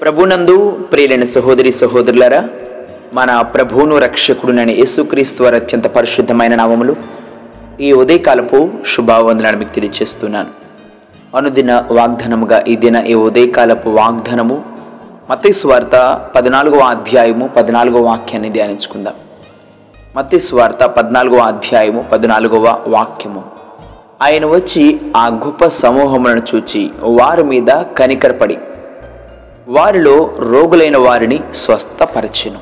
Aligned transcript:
ప్రభునందు 0.00 0.70
ప్రియులైన 0.92 1.24
సహోదరి 1.24 1.72
సహోదరులరా 1.72 2.48
మన 3.14 3.40
ప్రభువును 3.40 3.98
రక్షకుడునైన 3.98 4.70
యేసుక్రీస్తు 4.70 5.42
వారి 5.42 5.56
అత్యంత 5.56 5.86
పరిశుద్ధమైన 5.86 6.54
నామములు 6.54 6.96
ఈ 7.80 7.92
ఉదయకాలపు 7.92 8.70
శుభావందనాన్ని 8.94 9.58
మీకు 9.58 9.74
తెలియజేస్తున్నాను 9.74 10.50
అనుదిన 11.36 11.84
వాగ్దానముగా 11.90 12.64
ఈ 12.68 12.76
దిన 12.76 12.96
ఈ 12.96 13.14
ఉదయకాలపు 13.14 13.88
వాగ్దానము 13.88 14.64
మతేశ్వార్త 15.30 15.96
పద్నాలుగవ 16.36 16.78
అధ్యాయము 16.78 17.48
పద్నాలుగవ 17.48 18.02
వాక్యాన్ని 18.02 18.50
ధ్యానించుకుందాం. 18.50 19.14
మతేశ్వార్త 20.16 20.84
పద్నాలుగవ 20.84 21.38
అధ్యాయము 21.38 22.04
పద్నాలుగవ 22.12 22.78
వాక్యము. 22.88 23.42
ఆయన 24.22 24.46
వచ్చి 24.46 25.00
ఆ 25.16 25.26
గొప్ప 25.28 25.66
సమూహములను 25.66 26.42
చూచి 26.54 26.90
వారి 27.02 27.44
మీద 27.44 27.68
కనికరపడి 27.68 28.58
వారిలో 29.68 30.32
రోగులైన 30.38 30.96
వారిని 30.96 31.40
స్వస్థపరచెను. 31.54 32.58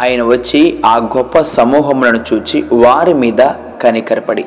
ఆయన 0.00 0.22
వచ్చి 0.22 0.80
ఆ 0.86 0.96
గొప్ప 0.96 1.40
సమూహములను 1.40 2.24
చూచి 2.32 2.62
వారి 2.62 3.14
మీద 3.14 3.50
కనికరపడి 3.82 4.44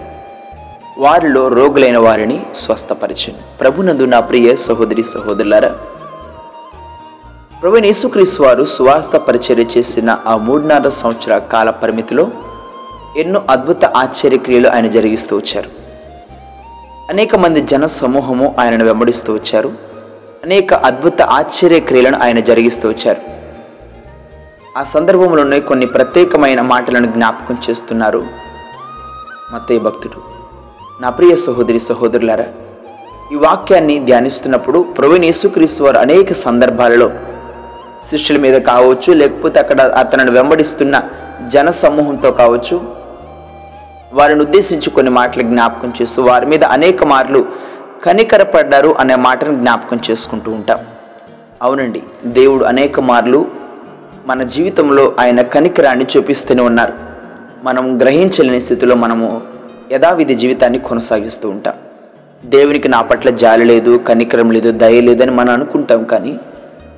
వారిలో 0.98 1.48
రోగులైన 1.48 1.98
వారిని 1.98 2.46
స్వస్థపరిచాను. 2.56 3.58
ప్రభునందు 3.58 4.04
నా 4.04 4.20
ప్రియ 4.20 4.56
సహోదరి 4.56 5.04
సహోదరులారా 5.04 5.76
ప్రభు 7.62 7.78
యేసుక్రీస్తు 7.78 8.44
వారు 8.44 8.64
స్వార్థ 8.64 9.16
పరిచర్య 9.16 9.66
చేసిన 9.78 10.18
ఆ 10.28 10.38
మూడున్నర 10.38 10.90
సంవత్సరాల 10.90 11.40
కాల 11.40 11.70
పరిమితిలో 11.70 12.28
ఎన్నో 13.18 13.42
అద్భుత 13.50 13.86
ఆశ్చర్యక్రియలు 13.86 14.70
ఆయన 14.70 14.88
జరిగిస్తూ 14.88 15.38
వచ్చారు. 15.38 15.70
అనేక 17.10 17.36
మంది 17.36 17.62
జన 17.62 17.86
సమూహము 17.86 18.56
ఆయనను 18.60 18.86
వెంబడిస్తూ 18.86 19.34
వచ్చారు. 19.34 19.87
అనేక 20.48 20.74
అద్భుత 20.90 21.22
ఆశ్చర్యక్రియలను 21.22 22.18
ఆయన 22.24 22.40
జరిగిస్తూ 22.40 22.90
వచ్చారు. 22.90 23.22
ఆ 24.78 24.84
సందర్భంలోనే 24.84 25.60
కొన్ని 25.60 25.86
ప్రత్యేకమైన 25.86 26.62
మాటలను 26.62 27.08
జ్ఞాపకం 27.08 27.58
చేస్తున్నారు 27.66 28.22
మత్తయ్య 29.54 29.80
భక్తుడు. 29.80 30.20
నా 31.02 31.10
ప్రియ 31.10 31.36
సహోదరి 31.36 31.80
సహోదరులారా 31.80 32.48
ఈ 33.34 33.36
వాక్యాన్ని 33.36 33.96
ధ్యానిస్తున్నప్పుడు 34.06 34.82
ప్రవీణ్ 34.98 35.26
యేసుక్రీస్తు 35.26 35.84
వారు 35.84 35.98
అనేక 35.98 36.32
సందర్భాలలో 36.46 37.10
శిష్యుల 38.10 38.40
మీద 38.40 38.62
కావచ్చు 38.62 39.14
లేకపోతే 39.14 39.60
అక్కడ 39.60 39.82
అతనిని 39.82 40.32
వెంబడిస్తున్న 40.32 40.96
జన 41.48 41.70
సమూహంతో 41.70 42.32
కావచ్చు 42.32 42.82
వారిని 44.14 44.42
ఉద్దేశించి 44.42 44.90
కొన్ని 44.90 45.12
మాటలు 45.12 45.42
జ్ఞాపకం 45.42 45.94
చేస్తూ 46.02 46.24
వారి 46.24 46.46
మీద 46.46 46.64
అనేక 46.64 47.04
మార్లు 47.04 47.42
కనికరపడ్డారు 48.04 48.96
అనే 49.00 49.16
మాటను 49.16 49.56
జ్ఞాపకం 49.56 50.00
చేసుకుంటూ 50.12 50.52
ఉంటాం. 50.52 50.80
అవునండి 51.62 52.04
దేవుడు 52.26 52.66
అనేక 52.66 53.00
మార్లు 53.00 53.48
మన 54.26 54.44
జీవితంలో 54.44 55.16
ఆయన 55.20 55.42
కనికరాన్ని 55.42 56.06
చూపిస్తూనే 56.18 56.64
ఉన్నారు. 56.64 56.94
మనం 57.64 58.02
గ్రహించలేని 58.02 58.62
స్థితిలో 58.62 58.96
మనము 58.96 59.42
యథావిధి 59.92 60.34
జీవితాన్ని 60.34 60.80
కొనసాగిస్తూ 60.80 61.50
ఉంటాం. 61.50 61.74
దేవునికి 62.46 62.88
నా 62.88 63.02
పట్ల 63.02 63.30
జాలి 63.30 63.66
లేదు 63.66 63.98
కనికరం 63.98 64.52
లేదు 64.52 64.72
దయ 64.72 65.02
లేదని 65.02 65.32
మనం 65.32 65.50
అనుకుంటాం 65.50 66.04
కానీ 66.04 66.40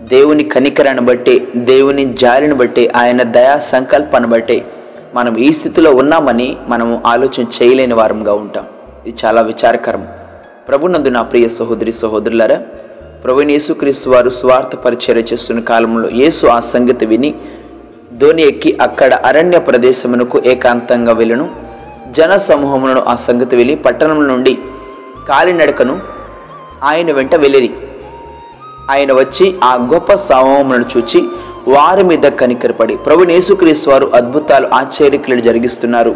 దేవుని 0.01 0.43
కనికరాన్ని 0.43 1.03
బట్టి 1.03 1.47
దేవుని 1.55 2.13
జాలిని 2.13 2.53
బట్టి 2.53 2.89
ఆయన 2.95 3.23
దయా 3.23 3.59
సంకల్పాన్ని 3.59 4.29
బట్టి 4.29 4.65
మనం 5.13 5.37
ఈ 5.37 5.51
స్థితిలో 5.51 5.95
ఉన్నామని 5.95 6.57
మనము 6.67 7.01
ఆలోచన 7.05 7.41
చేయలేని 7.41 7.93
వారంగా 7.93 8.33
ఉంటాం. 8.33 8.65
ఇది 9.07 9.15
చాలా 9.25 9.41
విచారకరం. 9.41 10.07
ప్రభునందు 10.69 11.09
నా 11.09 11.21
ప్రియ 11.21 11.47
సహోదరి 11.47 11.91
సహోదరులారా 11.91 12.57
ప్రభుని 13.23 13.53
యేసుక్రీస్తు 13.53 14.09
వారు 14.09 14.29
స్వార్థ 14.29 14.75
పరిచర్య 14.75 15.23
చేస్తున్న 15.33 15.61
కాలంలో 15.69 16.09
యేసు 16.13 16.47
ఆ 16.47 16.59
సంగతి 16.59 17.05
విని 17.05 17.33
ధోని 18.17 18.43
ఎక్కి 18.47 18.77
అక్కడ 18.81 19.13
అరణ్య 19.13 19.59
ప్రదేశమునకు 19.59 20.41
ఏకాంతంగా 20.45 21.13
వెళ్ళను. 21.13 21.49
జన 22.11 22.35
సమూహములను 22.35 23.01
ఆ 23.07 23.15
సంగతి 23.15 23.55
వెళ్ళి 23.55 23.75
పట్టణం 23.75 24.27
నుండి 24.27 24.57
కాలినడకను 25.29 25.99
ఆయన 26.83 27.11
వెంట 27.11 27.35
వెళ్ళిరి. 27.35 27.71
ఆయన 28.91 29.11
వచ్చి 29.13 29.55
ఆ 29.63 29.73
గొప్ప 29.93 30.13
సమూహములను 30.13 30.85
చూచి 30.97 31.21
వారి 31.67 32.03
మీద 32.03 32.31
కనికరపడి 32.43 32.95
ప్రభు 32.95 33.29
యేసుక్రీస్తు 33.35 33.89
వారు 33.89 34.11
అద్భుతాలు 34.15 34.67
ఆశ్చర్యక్రియలు 34.73 35.41
జరిగిస్తున్నారు. 35.41 36.15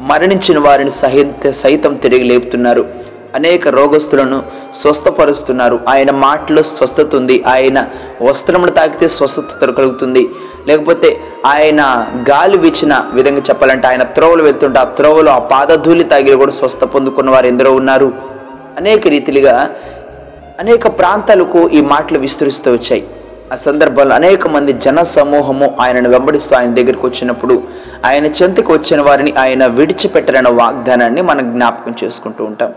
మరణించిన 0.00 0.58
వారిని 0.58 0.90
సహిత 0.90 1.50
సైతం 1.64 1.94
తిరిగి 1.94 2.24
లేపుతున్నారు. 2.24 3.11
అనేక 3.34 3.68
రోగస్తులను 3.68 4.42
స్వస్థపరుస్తున్నారు. 4.74 5.80
ఆయన 5.88 6.10
మాటలో 6.10 6.62
స్వస్థత 6.62 7.14
ఉంది. 7.14 7.42
ఆయన 7.46 7.88
వస్త్రమును 8.22 8.70
తాకితే 8.70 9.08
స్వస్థత 9.08 9.70
కలుగుతుంది 9.78 10.30
లేకపోతే 10.68 11.20
ఆయన 11.46 12.06
గాలి 12.30 12.58
వీచిన 12.58 13.04
విధంగా 13.12 13.40
చెప్పాలంటే 13.40 13.86
ఆయన 13.86 14.02
త్రోవలు 14.02 14.42
వెళ్తుంటే 14.42 14.78
ఆ 14.78 14.84
త్రోవలు 14.84 15.30
ఆ 15.30 15.38
పాదధూళి 15.38 16.04
తాగి 16.04 16.34
కూడా 16.34 16.52
స్వస్థ 16.52 16.84
పొందుకున్న 16.84 17.30
వారు 17.30 17.46
ఎందరో 17.46 17.72
ఉన్నారు. 17.72 18.12
అనేక 18.78 19.08
రీతిలుగా 19.08 19.70
అనేక 20.60 20.86
ప్రాంతాలకు 20.98 21.68
ఈ 21.68 21.80
మాటలు 21.80 22.18
విస్తరిస్తూ 22.18 22.72
వచ్చాయి. 22.72 23.06
ఆ 23.52 23.54
సందర్భంలో 23.54 24.14
అనేక 24.14 24.48
మంది 24.48 24.72
జన 24.72 25.02
సమూహము 25.02 25.76
ఆయనను 25.80 26.08
వెంబడిస్తూ 26.08 26.56
ఆయన 26.56 26.74
దగ్గరికి 26.74 27.06
వచ్చినప్పుడు 27.06 27.62
ఆయన 28.04 28.26
చెంతకు 28.26 28.72
వచ్చిన 28.72 29.00
వారిని 29.00 29.32
ఆయన 29.38 29.66
విడిచిపెట్టరన్న 29.66 30.48
వాగ్దానాన్ని 30.48 31.22
మనం 31.22 31.52
జ్ఞాపకం 31.52 31.94
చేసుకుంటూ 32.04 32.44
ఉంటాం. 32.44 32.72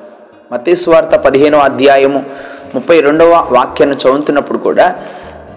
మతేశ్వార్త 0.52 1.16
పదిహేనో 1.16 1.60
అధ్యాయము 1.60 2.20
ముప్పై 2.76 3.02
రెండవ 3.02 3.48
వాక్యాన్ని 3.52 3.96
చదువుతున్నప్పుడు 3.96 4.58
కూడా 4.58 4.96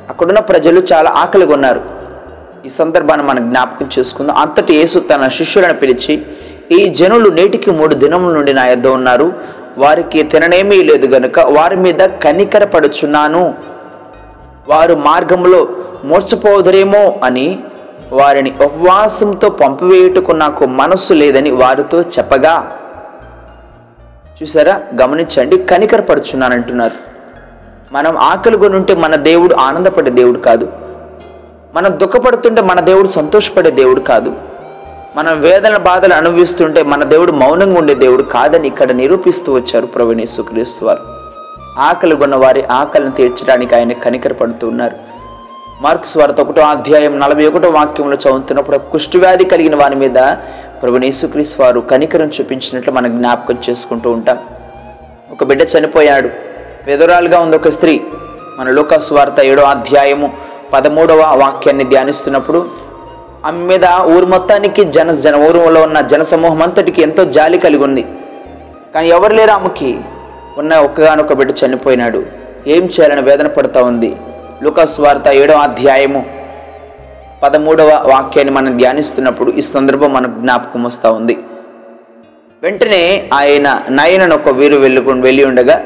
అక్కడున్న 0.09 0.41
ప్రజలు 0.41 0.83
చాలా 0.93 1.11
ఆకలిగా 1.11 1.53
ఉన్నారు 1.55 1.81
ఈ 2.67 2.69
సందర్భాన్ని 2.69 3.27
మనం 3.27 3.45
జ్ఞాపకం 3.51 3.89
చేసుకుందాం. 3.99 4.37
అంతటి 4.37 4.75
యేసు 4.75 4.99
తన 4.99 5.29
శిష్యులను 5.29 5.75
పిలిచి 5.75 6.15
ఈ 6.73 6.89
జనులు 6.89 7.31
నేటికి 7.31 7.71
మూడు 7.71 7.95
దినముల 7.95 8.33
నుండి 8.35 8.53
నా 8.53 8.67
యొద్ద 8.67 8.87
ఉన్నారు. 8.87 9.33
వారికి 9.79 10.23
తిననేమీ 10.23 10.83
లేదు 10.83 11.07
గనుక 11.07 11.39
వారి 11.39 11.77
మీద 11.77 12.01
కనికరపడుచున్నాను 12.25 13.55
వారు 14.69 14.95
మార్గంలో 14.95 15.69
మోర్చపోదురేమో 16.05 17.05
అని 17.25 17.49
వారిని 18.13 18.51
ఉపవాసంతో 18.65 19.49
పంపివేయుటకు 19.49 20.33
నాకు 20.33 20.67
మనస్సు 20.67 21.13
లేదని 21.13 21.51
వారితో 21.51 22.01
చెప్పగా 22.03 22.55
చూసారా? 24.43 24.81
గమనించండి 25.03 25.59
కనికరపడుచున్నానంటున్నారు 25.59 26.95
మనం 27.93 28.19
ఆకలి 28.19 28.57
ఉంటే 28.57 28.95
మన 28.95 29.17
దేవుడు 29.17 29.55
ఆనందపడే 29.55 30.11
దేవుడు 30.11 30.39
కాదు. 30.39 30.73
మనం 31.75 32.01
దుఃఖపడుతుంటే 32.01 32.61
మన 32.61 32.81
దేవుడు 32.81 33.07
సంతోషపడే 33.07 33.71
దేవుడు 33.71 34.01
కాదు. 34.01 34.35
మనం 35.17 35.41
వేదన 35.41 35.77
బాధలు 35.77 36.15
అనుభవిస్తుంటే 36.15 36.83
మన 36.83 37.05
దేవుడు 37.05 37.33
మౌనంగా 37.33 37.79
ఉండే 37.79 37.95
దేవుడు 37.95 38.23
కాదని 38.23 38.67
ఇక్కడ 38.67 38.93
నిరూపిస్తూ 38.93 39.55
వచ్చారు 39.55 39.87
ప్రవీణేశ్వ 39.87 40.43
క్రీస్తు 40.43 40.85
వారు. 40.85 41.01
ఆకలి 41.81 42.17
కొన్న 42.17 42.37
వారి 42.37 42.65
ఆకలిని 42.65 43.11
తీర్చడానికి 43.11 43.75
ఆయన 43.75 43.93
కనికరపడుతూ 43.93 44.69
ఉన్నారు. 44.69 44.97
మార్క్స్ 45.81 46.19
వార్త 46.19 46.41
ఒకటో 46.41 46.63
అధ్యాయం 46.63 47.21
నలభై 47.21 47.47
ఒకటో 47.47 47.69
వాక్యంలో 47.69 48.17
చదువుతున్నప్పుడు 48.17 48.79
కుష్టివ్యాధి 48.79 49.45
కలిగిన 49.45 49.77
వారి 49.77 49.95
మీద 49.95 50.19
ప్రభునేసుక్రీస్తు 50.83 51.63
వారు 51.63 51.81
కనికరం 51.81 52.31
చూపించినట్లు 52.41 52.93
మనం 52.93 53.19
జ్ఞాపకం 53.19 53.57
చేసుకుంటూ 53.71 54.11
ఉంటాం. 54.11 54.39
ఒక 55.31 55.45
బిడ్డ 55.45 55.63
చనిపోయాడు. 55.79 56.31
వెదురాలుగా 56.87 57.41
ఉంది 57.41 57.57
ఒక 57.57 57.69
స్త్రీ 57.69 58.01
మన 58.59 58.71
లోకాసు 58.71 59.15
వార్త 59.15 59.41
ఏడో 59.41 59.63
అధ్యాయము 59.63 60.33
పదమూడవ 60.73 61.21
వాక్యాన్ని 61.21 61.85
ధ్యానిస్తున్నప్పుడు 61.85 62.71
ఆమె 63.45 63.59
మీద 63.59 63.81
ఊరు 64.03 64.27
మొత్తానికి 64.27 64.85
జన 64.85 65.13
జన 65.13 65.37
ఊరులో 65.37 65.83
ఉన్న 65.83 66.01
జనసమూహం 66.01 66.63
అంతటికి 66.63 67.03
ఎంతో 67.03 67.25
జాలి 67.25 67.59
కలిగి 67.59 67.85
ఉంది. 67.85 68.07
కానీ 68.95 69.09
ఎవరు 69.09 69.35
లేరు 69.35 69.51
ఆమెకి. 69.51 69.99
ఉన్న 70.59 70.77
ఒక్కగానొక్క 70.77 71.33
బిడ్డ 71.33 71.55
చనిపోయినాడు. 71.67 72.23
ఏం 72.67 72.85
చేయాలని 72.85 73.23
వేదన 73.23 73.47
పడుతూ 73.47 73.85
ఉంది? 73.85 74.17
లుకాస్ 74.63 75.01
వార్త 75.01 75.29
ఏడో 75.29 75.55
అధ్యాయము 75.55 76.38
పదమూడవ 77.43 77.91
వాక్యాన్ని 78.07 78.55
మనం 78.55 78.77
ధ్యానిస్తున్నప్పుడు 78.77 79.51
ఈ 79.51 79.61
సందర్భం 79.61 80.13
మనకు 80.13 80.41
జ్ఞాపకం 80.41 80.83
వస్తూ 80.85 81.13
ఉంది. 81.13 81.39
వెంటనే 82.63 83.29
ఆయన 83.33 83.83
నయనను 83.91 84.35
ఒక 84.35 84.49
వీరు 84.49 84.77
వెళ్ళుకుని 84.77 85.21
వెళ్ళి 85.21 85.45
ఉండగా 85.45 85.77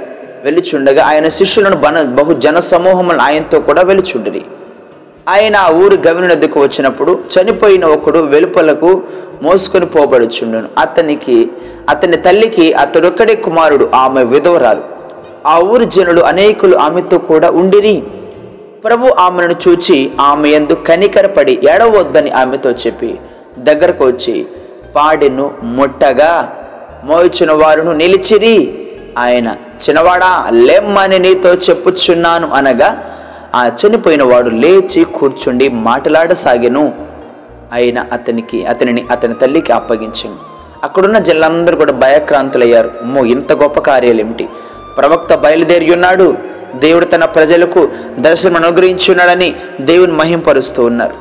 వెళ్ళిచుండగా 0.45 1.05
ఆయన 1.05 1.29
శిష్యులను 1.29 1.77
బన 1.77 2.03
బహు 2.03 2.33
జన 2.35 2.59
సమూహములను 2.59 3.23
ఆయనతో 3.23 3.61
కూడా 3.61 3.83
వెళ్ళిచుండిరి. 3.83 4.43
ఆయన 5.29 5.57
ఆ 5.57 5.69
ఊరు 5.71 5.97
గవిని 6.07 6.29
నద్దకు 6.29 6.61
వచ్చినప్పుడు 6.61 7.19
చనిపోయిన 7.35 7.85
ఒకడు 7.85 8.19
వెలుపలకు 8.19 9.03
మోసుకొని 9.43 9.87
పోబడుచుండును. 9.87 10.69
అతనికి 10.79 11.51
అతని 11.91 12.17
తల్లికి 12.17 12.73
అతడొక్కడే 12.73 13.35
కుమారుడు 13.35 13.91
ఆమె 13.95 14.25
విధవరాలు. 14.25 14.83
ఆ 15.47 15.59
ఊరి 15.59 15.85
జనులు 15.85 16.21
అనేకులు 16.21 16.77
ఆమెతో 16.77 17.19
కూడా 17.19 17.51
ఉండిరి. 17.51 18.03
ప్రభు 18.85 19.07
ఆమెను 19.19 19.55
చూచి 19.69 20.13
ఆమె 20.21 20.49
ఎందు 20.49 20.73
కనికరపడి 20.73 21.61
ఎడవద్దని 21.71 22.31
ఆమెతో 22.31 22.71
చెప్పి 22.71 23.19
దగ్గరకు 23.59 24.05
వచ్చి 24.05 24.47
పాడెను 24.97 25.55
ముట్టగా 25.63 26.57
మోయిచిన 27.05 27.53
వారును 27.53 27.93
నిలిచిరి. 27.93 28.79
ఆయన 29.19 29.49
చిన్నవాడా 29.85 30.47
లెమ్మని 30.51 31.19
నీతో 31.19 31.55
చెప్పుచున్నాను 31.55 32.51
అనగా 32.51 32.91
ఆ 33.55 33.71
చనిపోయిన 33.81 34.23
వాడు 34.23 34.49
లేచి 34.49 35.05
కూర్చుండి 35.05 35.69
మాట్లాడసాగెను. 35.69 36.95
ఆయన 37.73 38.07
అతనికి 38.13 38.67
అతనిని 38.67 39.07
అతని 39.11 39.35
తల్లికి 39.35 39.73
అప్పగించాను. 39.73 40.37
అక్కడున్న 40.85 41.19
జనులందరూ 41.19 41.77
కూడా 41.77 41.93
భయక్రాంతులయ్యారు. 41.93 42.91
అమ్మో 43.03 43.25
ఇంత 43.25 43.53
గొప్ప 43.53 43.81
కార్యాలు 43.81 44.21
ఏమిటి 44.21 44.49
ప్రవక్త 44.99 45.35
బయలుదేరి 45.35 45.93
ఉన్నాడు 45.93 46.52
దేవుడు 46.75 47.05
తన 47.05 47.25
ప్రజలకు 47.25 47.89
దర్శనం 48.19 48.57
అనుగ్రహించున్నాడని 48.57 49.55
దేవుని 49.81 50.13
మహింపరుస్తూ 50.13 50.85
ఉన్నారు. 50.85 51.15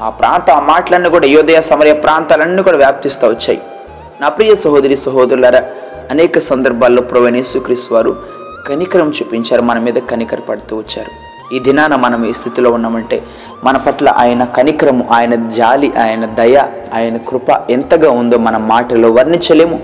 ఆ 0.00 0.10
ప్రాంత 0.10 0.50
ఆ 0.50 0.60
మాటలన్నీ 0.60 1.08
కూడా 1.08 1.26
యోదయ 1.26 1.60
సమరయ 1.60 1.92
ప్రాంతాలన్నీ 1.92 2.62
కూడా 2.62 2.76
వ్యాప్తిస్తూ 2.76 3.28
వచ్చాయి. 3.28 3.60
నా 4.20 4.28
ప్రియ 4.28 4.54
సహోదరి 4.54 4.96
సహోదరులారా 4.96 5.64
అనేక 6.10 6.38
సందర్భాల్లో 6.38 7.02
ప్రవేణేశ్వక్రీస్ 7.02 7.92
వారు 7.92 8.16
కనికరం 8.68 9.08
చూపించారు 9.08 9.62
మన 9.62 9.78
మీద 9.78 9.94
కనికర 9.94 10.38
పడుతూ 10.48 10.76
వచ్చారు. 10.76 11.30
ఈ 11.54 11.58
దినాన 11.58 11.96
మనం 11.96 12.24
ఈ 12.24 12.32
స్థితిలో 12.32 12.70
ఉన్నామంటే 12.70 13.22
మన 13.64 13.76
పట్ల 13.76 14.08
ఆయన 14.08 14.44
కనికరము 14.44 15.08
ఆయన 15.12 15.48
జాలి 15.48 15.92
ఆయన 15.98 16.26
దయ 16.26 16.66
ఆయన 16.94 17.16
కృప 17.16 17.70
ఎంతగా 17.70 18.10
ఉందో 18.10 18.38
మన 18.38 18.56
మాటలో 18.56 19.10
వర్ణించలేము. 19.10 19.80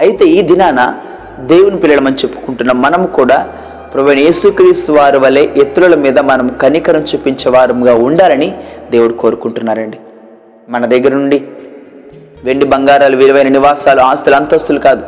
అయితే 0.00 0.24
ఈ 0.24 0.42
దినాన 0.42 0.94
దేవుని 1.40 1.76
పిల్లలమని 1.76 2.16
చెప్పుకుంటున్న 2.16 2.72
మనము 2.72 3.06
కూడా 3.06 3.48
ప్రభుని 3.96 4.22
యేసుక్రీస్తు 4.22 4.92
వారి 4.92 5.18
వలె 5.18 5.42
ఇతరుల 5.42 5.94
మీద 5.94 6.18
మనం 6.18 6.48
కనికరం 6.62 7.00
చూపించేవారుగా 7.00 7.94
ఉండాలని 7.94 8.54
దేవుడు 8.90 9.12
కోరుకుంటున్నారండి. 9.12 9.98
మన 10.68 10.86
దగ్గర 10.86 11.12
నుండి 11.12 11.42
వెండి 12.44 12.64
బంగారాలు 12.64 13.16
విలువైన 13.16 13.48
నివాసాలు 13.48 14.00
ఆస్తులు 14.00 14.34
అంతస్తులు 14.34 14.78
కాదు 14.78 15.02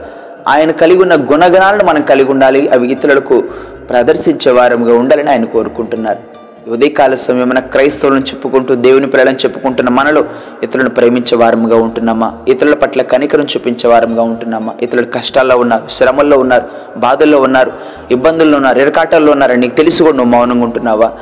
ఆయన 0.49 0.71
కలిగి 0.71 1.03
ఉన్న 1.03 1.15
గుణగణాలను 1.15 1.85
మనం 1.85 2.03
కలిగి 2.03 2.31
ఉండాలి 2.31 2.69
అవి 2.69 2.93
ఇతరులకు 2.93 3.45
ప్రదర్శించే 3.91 4.53
వారంగా 4.53 4.99
ఉండాలని 4.99 5.31
ఆయన 5.31 5.45
కోరుకుంటున్నారు. 5.45 6.39
ఉదయకాల 6.71 7.15
సమయమున 7.15 7.59
క్రైస్తవులను 7.59 8.21
చెప్పుకుంటూ 8.21 8.75
దేవుని 8.75 9.07
పిల్లలను 9.07 9.35
చెప్పుకుంటున్న 9.35 9.91
మనలో 9.91 10.25
ఇతరులను 10.63 10.91
ప్రేమించే 10.91 11.39
వారముగా 11.39 11.77
ఉంటున్నామా? 11.77 12.39
ఇతరుల 12.49 12.75
పట్ల 12.75 13.03
కనికరం 13.03 13.45
చూపించే 13.45 13.91
వారంగా 13.91 14.23
ఉంటున్నామా? 14.23 14.75
ఇతరులు 14.83 15.07
కష్టాల్లో 15.07 15.57
ఉన్నారు 15.57 15.83
శ్రమల్లో 15.91 16.39
ఉన్నారు 16.39 16.63
బాధల్లో 16.97 17.41
ఉన్నారు. 17.41 17.73
ఇబ్బందుల్లో 18.11 18.57
ఉన్నారు 18.57 18.79
ఎరకాటల్లో 18.79 19.33
ఉన్నారు. 19.33 19.53
నీకు 19.53 19.75
తెలిసి 19.75 20.03
కూడా 20.03 20.17
నువ్వు 20.17 20.33
మౌనంగా 20.33 20.65
ఉంటున్నావా? 20.65 21.13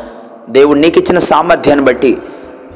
దేవుడు 0.48 0.78
నీకు 0.78 0.98
ఇచ్చిన 0.98 1.18
సామర్థ్యాన్ని 1.18 1.84
బట్టి 1.84 2.18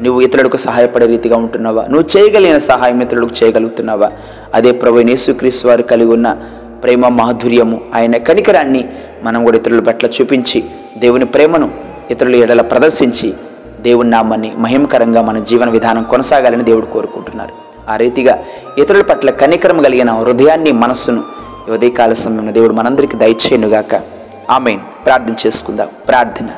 నువ్వు 0.00 0.20
ఇతరులకు 0.20 0.56
సహాయపడే 0.56 1.06
రీతిగా 1.06 1.36
ఉంటున్నావా? 1.36 1.86
నువ్వు 1.90 2.04
చేయగలిగిన 2.16 2.58
సహాయం 2.58 3.00
ఇతరులకు 3.00 3.44
చేయగలుగుతున్నావా? 3.44 4.10
అదే 4.54 4.72
ప్రభు 4.72 4.98
యేసుక్రీస్తు 4.98 5.68
వారు 5.68 5.82
కలిగి 5.82 6.10
ఉన్న 6.10 6.36
ప్రేమ 6.84 7.08
మాధుర్యము 7.08 7.80
ఆయన 7.94 8.16
కనికరాన్ని 8.16 8.88
మనం 9.22 9.44
కూడా 9.44 9.56
ఇతరుల 9.56 9.80
పట్ల 9.80 10.06
చూపించి 10.06 10.64
దేవుని 10.98 11.24
ప్రేమను 11.24 11.70
ఇతరుల 12.10 12.34
ఎడల 12.34 12.60
ప్రదర్శించి 12.62 13.34
దేవుని 13.80 14.10
నామాన్ని 14.10 14.52
మహిమకరంగా 14.58 15.22
మన 15.22 15.38
జీవన 15.38 15.70
విధానం 15.70 16.02
కొనసాగాలని 16.02 16.64
దేవుడు 16.64 16.86
కోరుకుంటున్నారు. 16.86 17.52
ఆ 17.90 17.96
రీతిగా 17.96 18.38
ఇతరుల 18.78 19.02
పట్ల 19.02 19.30
కనికరం 19.30 19.82
కలిగిన 19.82 20.10
హృదయాన్ని 20.10 20.72
మనస్సును 20.72 21.39
ఉదయకాల 21.74 22.12
సమయంలో 22.12 22.52
దేవుడు 22.52 22.72
మనందరికీ 22.72 23.16
దయచేయనుగాక 23.16 24.00
ఆమెన్. 24.50 24.80
ప్రార్థన 25.06 25.34
చేసుకుందాం. 25.46 25.88
ప్రార్థన. 26.08 26.48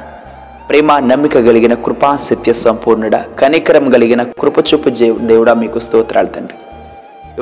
ప్రేమ 0.69 0.99
నమ్మిక 0.99 1.35
కలిగిన 1.35 1.75
కృపా 1.75 2.17
సత్య 2.17 2.53
సంపూర్ణుడ 2.53 3.17
కనికరం 3.17 3.91
కలిగిన 3.91 4.23
కృపచూపు 4.23 4.89
జే- 4.89 5.19
దేవుడా 5.19 5.55
మీకు 5.55 5.79
స్తోత్రాలు 5.79 6.27
తండ్రి. 6.27 6.55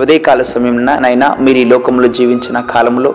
ఉదయకాల 0.00 0.42
సమయంలో 0.42 0.98
నైనా 0.98 1.36
మీరు 1.40 1.58
ఈ 1.58 1.64
లోకంలో 1.64 2.08
జీవించిన 2.08 2.60
కాలంలో 2.60 3.14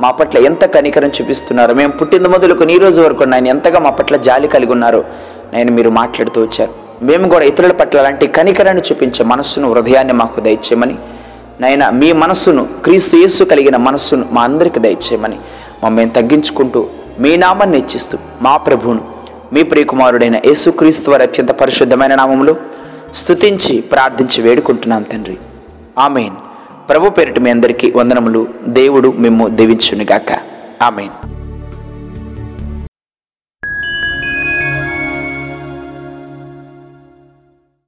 మా 0.00 0.10
పట్ల 0.10 0.38
ఎంత 0.38 0.64
కనికరం 0.64 1.08
చూపిస్తున్నారో 1.08 1.74
మేము 1.74 1.92
పుట్టిన 1.92 2.26
మొదలుకు 2.26 2.64
ఈ 2.64 2.78
రోజు 2.78 3.02
వరకు 3.02 3.24
నాయన 3.24 3.46
ఎంతగా 3.46 3.78
మా 3.78 3.90
పట్ల 3.90 4.16
జాలి 4.16 4.48
కలిగి 4.48 4.72
ఉన్నారో 4.72 5.04
నేను 5.52 5.72
మీరు 5.72 5.90
మాట్లాడుతూ 5.90 6.42
వచ్చారు. 6.42 6.70
మేము 7.04 7.28
కూడా 7.28 7.44
ఇతరుల 7.44 7.72
పట్ల 7.72 7.98
అలాంటి 7.98 8.26
కనికరాన్ని 8.26 8.82
చూపించే 8.82 9.24
మనస్సును 9.24 9.72
హృదయాన్ని 9.72 10.12
మాకు 10.12 10.40
దయచేయమని 10.40 10.96
నాయన 11.60 11.90
మీ 11.90 12.12
మనస్సును 12.12 12.64
క్రీస్తు 12.84 13.16
యేసు 13.16 13.44
కలిగిన 13.44 13.76
మనస్సును 13.76 14.26
మా 14.32 14.42
అందరికి 14.42 14.80
దయచేయమని 14.80 15.38
మమ్మల్ని 15.84 16.10
తగ్గించుకుంటూ 16.10 16.86
మీ 17.18 17.36
నామాన్ని 17.36 17.78
ఇచ్చిస్తూ 17.78 18.18
మా 18.42 18.56
ప్రభువును 18.56 19.04
మీ 19.52 19.62
ప్రియకుమారుడైన 19.62 20.36
యేసుక్రీస్తు 20.36 21.10
వారి 21.10 21.22
అత్యంత 21.22 21.50
పరిశుద్ధమైన 21.50 22.14
నామములు 22.14 22.56
స్తుతించి 23.14 23.80
ప్రార్థించి 23.80 24.42
వేడుకుంటున్నాం 24.42 25.02
తండ్రి. 25.02 25.38
ఆమెన్. 25.98 26.34
ప్రభు 26.88 27.08
పేరిట 27.08 27.38
మీ 27.38 27.50
అందరికీ 27.50 27.92
వందనములు. 27.96 28.46
దేవుడు 28.68 29.08
మిమ్ము 29.18 29.48
దీవించునుగాక. 29.48 30.38
ఆమెన్. 30.82 31.39